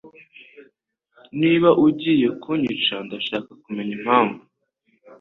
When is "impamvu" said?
3.99-4.41